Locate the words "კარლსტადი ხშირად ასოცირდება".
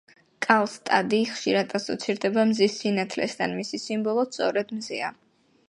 0.43-2.45